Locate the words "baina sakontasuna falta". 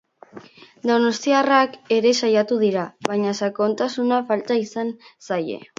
3.11-4.63